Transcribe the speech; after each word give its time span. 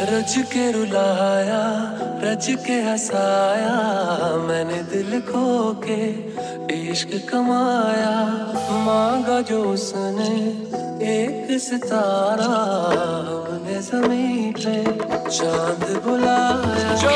रज 0.00 0.34
के 0.52 0.70
रुलाया, 0.72 1.62
रज 2.24 2.46
के 2.66 2.72
हंसाया, 2.72 3.74
मैंने 4.36 4.82
दिल 4.82 5.20
खो 5.20 5.74
के 5.84 6.00
इश्क 6.90 7.10
कमाया। 7.30 8.14
मांगा 8.84 9.40
जो 9.40 9.64
उसने 9.64 10.32
एक 11.12 11.60
सितारा, 11.60 12.52
हमने 13.28 13.80
ज़मीन 13.82 14.52
पे 14.52 14.84
चाँद 15.28 16.02
बुलाया। 16.06 16.94
जो 16.94 17.10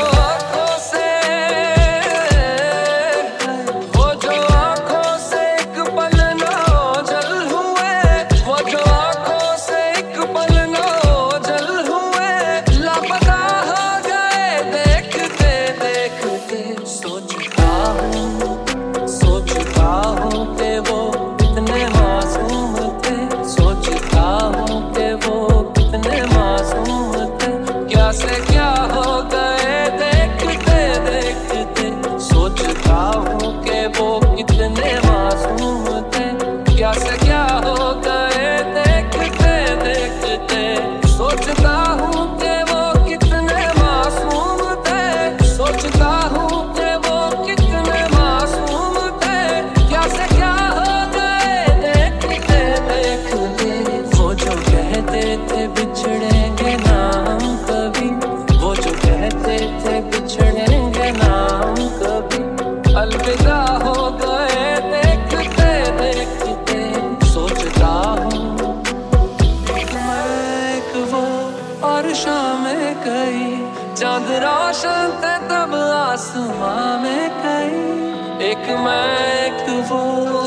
चाँद 73.95 74.27
रोशन 74.43 75.11
थे 75.21 75.35
तब 75.49 75.73
आसमां 75.75 76.99
में 77.01 77.29
गई 77.43 78.47
एक 78.49 78.65
मैं, 78.79 79.07
एक 79.45 79.89
वो 79.89 79.99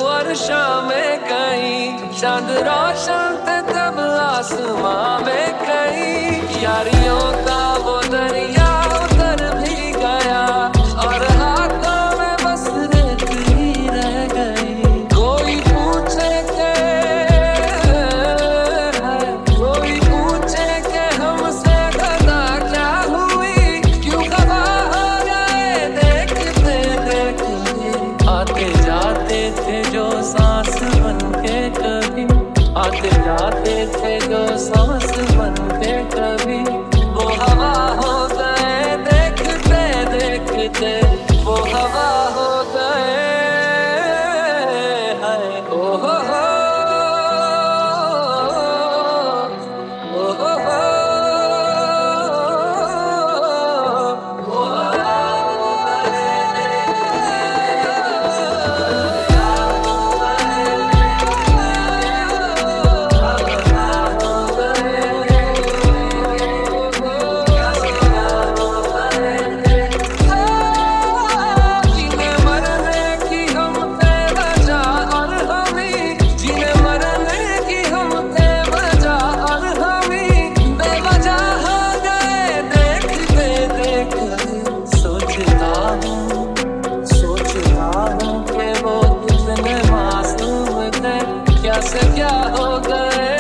और 0.09 0.35
शाम 0.35 0.89
में 0.89 1.19
गई 1.29 2.11
चाँद 2.21 2.51
रोशन 2.69 3.39
थे 3.47 3.61
तब 3.73 4.01
आसमां 4.21 5.21
में 5.25 5.47
गई 5.63 6.63
यारियों 6.63 7.08
क्या 91.69 91.81
से 91.81 92.15
क्या 92.15 92.29
हो 92.29 92.79
गए? 92.81 93.38